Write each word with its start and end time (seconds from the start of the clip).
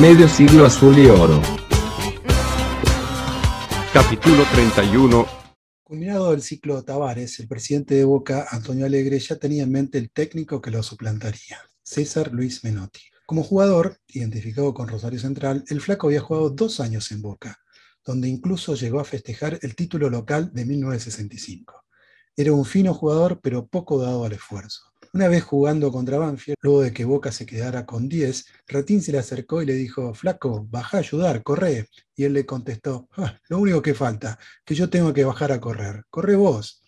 Medio 0.00 0.26
siglo 0.28 0.64
azul 0.64 0.98
y 0.98 1.06
oro. 1.06 1.40
Capítulo 3.92 4.44
31. 4.52 5.26
Culminado 5.82 6.32
el 6.32 6.42
ciclo 6.42 6.82
Tavares, 6.82 7.38
el 7.40 7.48
presidente 7.48 7.94
de 7.94 8.04
Boca, 8.04 8.46
Antonio 8.50 8.86
Alegre, 8.86 9.18
ya 9.18 9.36
tenía 9.36 9.64
en 9.64 9.70
mente 9.70 9.98
el 9.98 10.10
técnico 10.10 10.60
que 10.60 10.70
lo 10.70 10.82
suplantaría, 10.82 11.60
César 11.82 12.32
Luis 12.32 12.64
Menotti. 12.64 13.00
Como 13.26 13.42
jugador, 13.42 13.98
identificado 14.08 14.72
con 14.72 14.88
Rosario 14.88 15.18
Central, 15.18 15.64
el 15.68 15.80
flaco 15.80 16.06
había 16.06 16.20
jugado 16.20 16.50
dos 16.50 16.80
años 16.80 17.12
en 17.12 17.22
Boca, 17.22 17.58
donde 18.04 18.28
incluso 18.28 18.74
llegó 18.74 18.98
a 18.98 19.04
festejar 19.04 19.58
el 19.62 19.74
título 19.74 20.10
local 20.10 20.50
de 20.52 20.64
1965. 20.64 21.84
Era 22.34 22.52
un 22.52 22.64
fino 22.64 22.94
jugador, 22.94 23.40
pero 23.42 23.66
poco 23.66 24.00
dado 24.00 24.24
al 24.24 24.32
esfuerzo. 24.32 24.91
Una 25.14 25.28
vez 25.28 25.44
jugando 25.44 25.92
contra 25.92 26.16
Banfield, 26.16 26.56
luego 26.62 26.80
de 26.80 26.92
que 26.94 27.04
Boca 27.04 27.30
se 27.32 27.44
quedara 27.44 27.84
con 27.84 28.08
10, 28.08 28.46
Ratín 28.66 29.02
se 29.02 29.12
le 29.12 29.18
acercó 29.18 29.60
y 29.60 29.66
le 29.66 29.74
dijo, 29.74 30.14
flaco, 30.14 30.66
baja 30.70 30.96
a 30.96 31.00
ayudar, 31.00 31.42
corre. 31.42 31.86
Y 32.16 32.24
él 32.24 32.32
le 32.32 32.46
contestó, 32.46 33.08
ah, 33.18 33.38
lo 33.48 33.58
único 33.58 33.82
que 33.82 33.92
falta, 33.92 34.38
que 34.64 34.74
yo 34.74 34.88
tengo 34.88 35.12
que 35.12 35.24
bajar 35.24 35.52
a 35.52 35.60
correr. 35.60 36.04
Corre 36.08 36.34
vos. 36.34 36.82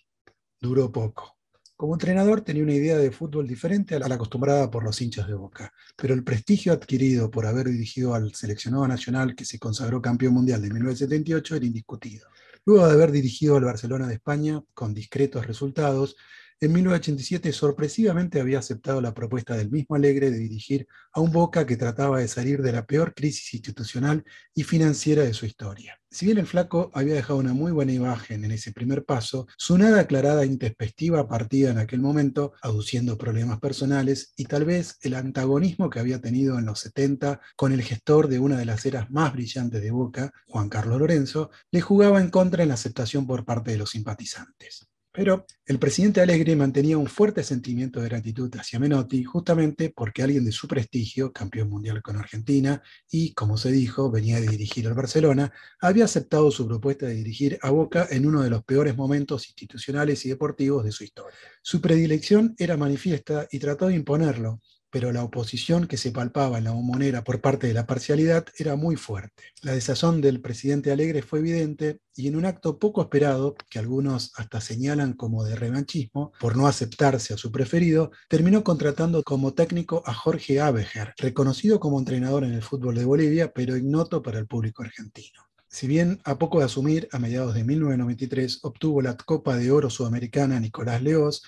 Duró 0.59 0.91
poco. 0.91 1.37
Como 1.75 1.93
entrenador 1.93 2.41
tenía 2.41 2.63
una 2.63 2.73
idea 2.73 2.97
de 2.97 3.11
fútbol 3.11 3.45
diferente 3.45 3.95
a 3.95 3.99
la 3.99 4.15
acostumbrada 4.15 4.71
por 4.71 4.83
los 4.83 4.99
hinchas 5.01 5.27
de 5.27 5.35
Boca, 5.35 5.71
pero 5.95 6.15
el 6.15 6.23
prestigio 6.23 6.73
adquirido 6.73 7.29
por 7.29 7.45
haber 7.45 7.67
dirigido 7.67 8.15
al 8.15 8.33
seleccionado 8.33 8.87
nacional 8.87 9.35
que 9.35 9.45
se 9.45 9.59
consagró 9.59 10.01
campeón 10.01 10.33
mundial 10.33 10.63
de 10.63 10.69
1978 10.69 11.57
era 11.57 11.65
indiscutido. 11.65 12.27
Luego 12.65 12.87
de 12.87 12.93
haber 12.93 13.11
dirigido 13.11 13.57
al 13.57 13.65
Barcelona 13.65 14.07
de 14.07 14.15
España 14.15 14.63
con 14.73 14.95
discretos 14.95 15.45
resultados, 15.45 16.15
en 16.61 16.71
1987 16.71 17.51
sorpresivamente 17.51 18.39
había 18.39 18.59
aceptado 18.59 19.01
la 19.01 19.13
propuesta 19.13 19.57
del 19.57 19.69
mismo 19.69 19.95
Alegre 19.95 20.31
de 20.31 20.37
dirigir 20.37 20.87
a 21.11 21.19
un 21.19 21.31
Boca 21.31 21.65
que 21.65 21.75
trataba 21.75 22.19
de 22.19 22.27
salir 22.27 22.61
de 22.61 22.71
la 22.71 22.85
peor 22.85 23.13
crisis 23.13 23.53
institucional 23.53 24.23
y 24.53 24.63
financiera 24.63 25.23
de 25.23 25.33
su 25.33 25.45
historia. 25.45 25.99
Si 26.09 26.25
bien 26.25 26.37
el 26.37 26.47
flaco 26.47 26.91
había 26.93 27.15
dejado 27.15 27.39
una 27.39 27.53
muy 27.53 27.73
buena 27.73 27.91
imagen 27.91 28.45
en 28.45 28.51
ese 28.51 28.71
primer 28.71 29.03
paso, 29.03 29.47
su 29.57 29.77
nada 29.77 29.99
aclarada 29.99 30.43
e 30.43 30.47
intempestiva 30.47 31.27
partida 31.27 31.71
en 31.71 31.77
aquel 31.77 31.99
momento, 31.99 32.53
aduciendo 32.61 33.17
problemas 33.17 33.59
personales 33.59 34.31
y 34.37 34.45
tal 34.45 34.63
vez 34.63 34.97
el 35.01 35.15
antagonismo 35.15 35.89
que 35.89 35.99
había 35.99 36.21
tenido 36.21 36.57
en 36.57 36.67
los 36.67 36.79
70 36.79 37.41
con 37.57 37.73
el 37.73 37.81
gestor 37.81 38.29
de 38.29 38.39
una 38.39 38.57
de 38.57 38.65
las 38.65 38.85
eras 38.85 39.11
más 39.11 39.33
brillantes 39.33 39.81
de 39.81 39.91
Boca, 39.91 40.31
Juan 40.47 40.69
Carlos 40.69 40.99
Lorenzo, 40.99 41.51
le 41.69 41.81
jugaba 41.81 42.21
en 42.21 42.29
contra 42.29 42.63
en 42.63 42.69
la 42.69 42.75
aceptación 42.75 43.27
por 43.27 43.43
parte 43.43 43.71
de 43.71 43.77
los 43.77 43.89
simpatizantes. 43.89 44.87
Pero 45.15 45.45
el 45.65 45.79
presidente 45.79 46.19
Alegre 46.19 46.57
mantenía 46.57 46.97
un 46.97 47.07
fuerte 47.07 47.41
sentimiento 47.41 48.01
de 48.01 48.09
gratitud 48.09 48.53
hacia 48.57 48.79
Menotti, 48.79 49.23
justamente 49.23 49.89
porque 49.95 50.21
alguien 50.21 50.43
de 50.43 50.51
su 50.51 50.67
prestigio, 50.67 51.31
campeón 51.31 51.69
mundial 51.69 52.01
con 52.01 52.17
Argentina 52.17 52.83
y, 53.09 53.33
como 53.33 53.57
se 53.57 53.71
dijo, 53.71 54.11
venía 54.11 54.41
de 54.41 54.47
dirigir 54.47 54.87
al 54.87 54.93
Barcelona, 54.93 55.53
había 55.79 56.03
aceptado 56.03 56.51
su 56.51 56.67
propuesta 56.67 57.05
de 57.05 57.13
dirigir 57.13 57.57
a 57.61 57.69
Boca 57.69 58.07
en 58.11 58.25
uno 58.25 58.41
de 58.41 58.49
los 58.49 58.65
peores 58.65 58.97
momentos 58.97 59.47
institucionales 59.47 60.25
y 60.25 60.29
deportivos 60.29 60.83
de 60.83 60.91
su 60.91 61.05
historia. 61.05 61.37
Su 61.61 61.79
predilección 61.79 62.53
era 62.57 62.75
manifiesta 62.75 63.47
y 63.49 63.59
trató 63.59 63.87
de 63.87 63.95
imponerlo, 63.95 64.59
pero 64.95 65.11
la 65.11 65.25
oposición 65.25 65.87
que 65.87 65.97
se 65.97 66.13
palpaba 66.13 66.57
en 66.57 66.63
la 66.63 66.71
bombonera 66.71 67.21
por 67.25 67.41
parte 67.41 67.67
de 67.67 67.73
la 67.73 67.85
parcialidad 67.85 68.45
era 68.57 68.77
muy 68.77 68.95
fuerte. 68.95 69.43
La 69.61 69.73
desazón 69.73 70.21
del 70.21 70.39
presidente 70.39 70.89
Alegre 70.89 71.21
fue 71.21 71.39
evidente 71.39 71.99
y 72.15 72.29
en 72.29 72.37
un 72.37 72.45
acto 72.45 72.79
poco 72.79 73.01
esperado, 73.01 73.57
que 73.69 73.77
algunos 73.77 74.31
hasta 74.37 74.61
señalan 74.61 75.11
como 75.11 75.43
de 75.43 75.57
revanchismo, 75.57 76.31
por 76.39 76.55
no 76.55 76.65
aceptarse 76.65 77.33
a 77.33 77.37
su 77.37 77.51
preferido, 77.51 78.11
terminó 78.29 78.63
contratando 78.63 79.21
como 79.23 79.53
técnico 79.53 80.01
a 80.05 80.13
Jorge 80.13 80.61
Abeger, 80.61 81.13
reconocido 81.17 81.77
como 81.81 81.99
entrenador 81.99 82.45
en 82.45 82.53
el 82.53 82.63
fútbol 82.63 82.95
de 82.95 83.03
Bolivia, 83.03 83.51
pero 83.53 83.75
ignoto 83.75 84.21
para 84.21 84.39
el 84.39 84.47
público 84.47 84.81
argentino. 84.81 85.41
Si 85.67 85.87
bien 85.87 86.21
a 86.23 86.37
poco 86.37 86.59
de 86.59 86.65
asumir, 86.67 87.09
a 87.11 87.19
mediados 87.19 87.53
de 87.53 87.65
1993 87.65 88.59
obtuvo 88.61 89.01
la 89.01 89.17
Copa 89.17 89.57
de 89.57 89.71
Oro 89.71 89.89
Sudamericana 89.89 90.57
Nicolás 90.57 91.01
Leós, 91.01 91.43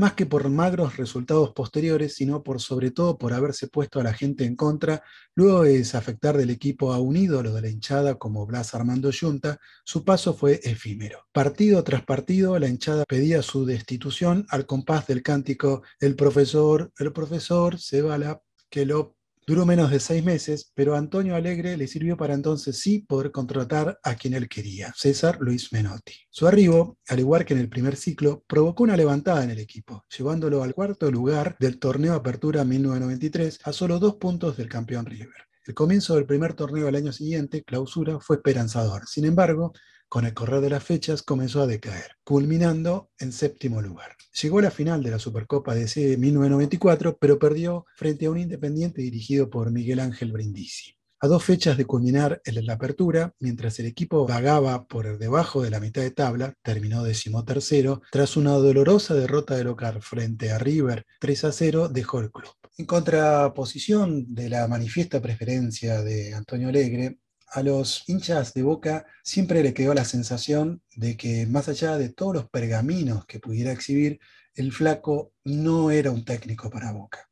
más 0.00 0.14
que 0.14 0.24
por 0.24 0.48
magros 0.48 0.96
resultados 0.96 1.52
posteriores, 1.52 2.14
sino 2.14 2.42
por 2.42 2.58
sobre 2.58 2.90
todo 2.90 3.18
por 3.18 3.34
haberse 3.34 3.68
puesto 3.68 4.00
a 4.00 4.02
la 4.02 4.14
gente 4.14 4.46
en 4.46 4.56
contra, 4.56 5.02
luego 5.34 5.64
de 5.64 5.76
desafectar 5.76 6.38
del 6.38 6.48
equipo 6.48 6.94
a 6.94 6.98
un 6.98 7.18
ídolo 7.18 7.52
de 7.52 7.60
la 7.60 7.68
hinchada 7.68 8.14
como 8.14 8.46
Blas 8.46 8.74
Armando 8.74 9.10
Yunta, 9.10 9.58
su 9.84 10.02
paso 10.02 10.32
fue 10.32 10.58
efímero. 10.64 11.26
Partido 11.32 11.84
tras 11.84 12.02
partido, 12.02 12.58
la 12.58 12.68
hinchada 12.68 13.04
pedía 13.06 13.42
su 13.42 13.66
destitución 13.66 14.46
al 14.48 14.64
compás 14.64 15.06
del 15.06 15.22
cántico 15.22 15.82
El 16.00 16.16
profesor, 16.16 16.90
el 16.98 17.12
profesor 17.12 17.78
se 17.78 18.00
va 18.00 18.16
la 18.16 18.40
que 18.70 18.86
lo 18.86 19.16
Duró 19.50 19.66
menos 19.66 19.90
de 19.90 19.98
seis 19.98 20.22
meses, 20.22 20.70
pero 20.76 20.94
Antonio 20.94 21.34
Alegre 21.34 21.76
le 21.76 21.88
sirvió 21.88 22.16
para 22.16 22.34
entonces 22.34 22.78
sí 22.78 23.00
poder 23.00 23.32
contratar 23.32 23.98
a 24.04 24.14
quien 24.14 24.34
él 24.34 24.48
quería, 24.48 24.94
César 24.96 25.38
Luis 25.40 25.72
Menotti. 25.72 26.14
Su 26.30 26.46
arribo, 26.46 26.98
al 27.08 27.18
igual 27.18 27.44
que 27.44 27.54
en 27.54 27.58
el 27.58 27.68
primer 27.68 27.96
ciclo, 27.96 28.44
provocó 28.46 28.84
una 28.84 28.96
levantada 28.96 29.42
en 29.42 29.50
el 29.50 29.58
equipo, 29.58 30.04
llevándolo 30.16 30.62
al 30.62 30.72
cuarto 30.72 31.10
lugar 31.10 31.56
del 31.58 31.80
torneo 31.80 32.14
Apertura 32.14 32.62
1993 32.62 33.58
a 33.64 33.72
solo 33.72 33.98
dos 33.98 34.14
puntos 34.18 34.56
del 34.56 34.68
campeón 34.68 35.06
River. 35.06 35.48
El 35.66 35.74
comienzo 35.74 36.14
del 36.14 36.26
primer 36.26 36.54
torneo 36.54 36.86
del 36.86 36.94
año 36.94 37.12
siguiente, 37.12 37.64
clausura, 37.64 38.20
fue 38.20 38.36
esperanzador. 38.36 39.08
Sin 39.08 39.24
embargo, 39.24 39.72
con 40.10 40.26
el 40.26 40.34
correr 40.34 40.60
de 40.60 40.70
las 40.70 40.82
fechas 40.82 41.22
comenzó 41.22 41.62
a 41.62 41.68
decaer, 41.68 42.16
culminando 42.24 43.12
en 43.20 43.30
séptimo 43.30 43.80
lugar. 43.80 44.16
Llegó 44.42 44.58
a 44.58 44.62
la 44.62 44.72
final 44.72 45.04
de 45.04 45.12
la 45.12 45.20
Supercopa 45.20 45.72
de 45.72 45.84
ese 45.84 46.16
1994, 46.16 47.16
pero 47.16 47.38
perdió 47.38 47.86
frente 47.94 48.26
a 48.26 48.30
un 48.30 48.38
Independiente 48.38 49.02
dirigido 49.02 49.48
por 49.48 49.70
Miguel 49.70 50.00
Ángel 50.00 50.32
Brindisi. 50.32 50.96
A 51.20 51.28
dos 51.28 51.44
fechas 51.44 51.76
de 51.76 51.84
culminar 51.84 52.42
en 52.44 52.66
la 52.66 52.72
apertura, 52.72 53.34
mientras 53.38 53.78
el 53.78 53.86
equipo 53.86 54.26
vagaba 54.26 54.88
por 54.88 55.16
debajo 55.16 55.62
de 55.62 55.70
la 55.70 55.78
mitad 55.78 56.02
de 56.02 56.10
tabla, 56.10 56.54
terminó 56.62 57.04
decimotercero, 57.04 58.02
tras 58.10 58.36
una 58.36 58.50
dolorosa 58.52 59.14
derrota 59.14 59.54
de 59.54 59.62
local 59.62 60.02
frente 60.02 60.50
a 60.50 60.58
River 60.58 61.06
3 61.20 61.44
a 61.44 61.52
0, 61.52 61.88
dejó 61.88 62.18
el 62.18 62.32
club. 62.32 62.50
En 62.78 62.86
contraposición 62.86 64.34
de 64.34 64.48
la 64.48 64.66
manifiesta 64.66 65.22
preferencia 65.22 66.02
de 66.02 66.34
Antonio 66.34 66.68
Alegre, 66.68 67.18
a 67.50 67.62
los 67.62 68.04
hinchas 68.06 68.54
de 68.54 68.62
Boca 68.62 69.06
siempre 69.22 69.62
le 69.62 69.74
quedó 69.74 69.94
la 69.94 70.04
sensación 70.04 70.82
de 70.94 71.16
que 71.16 71.46
más 71.46 71.68
allá 71.68 71.96
de 71.98 72.08
todos 72.08 72.34
los 72.34 72.48
pergaminos 72.48 73.26
que 73.26 73.40
pudiera 73.40 73.72
exhibir, 73.72 74.20
el 74.54 74.72
flaco 74.72 75.32
no 75.44 75.90
era 75.90 76.10
un 76.10 76.24
técnico 76.24 76.70
para 76.70 76.92
Boca. 76.92 77.28